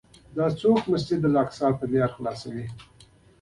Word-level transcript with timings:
دا 0.35 0.45
کوڅه 0.57 0.87
مسجدالاقصی 0.91 1.67
ته 1.79 1.85
لاره 1.91 2.09
خلاصوي. 2.15 2.65